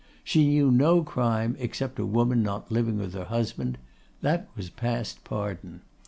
She 0.23 0.47
knew 0.47 0.71
no 0.71 1.03
crime 1.03 1.55
except 1.59 1.99
a 1.99 2.07
woman 2.07 2.41
not 2.41 2.71
living 2.71 2.97
with 2.97 3.13
her 3.13 3.25
husband; 3.25 3.77
that 4.23 4.49
was 4.55 4.71
past 4.71 5.23
pardon. 5.23 5.81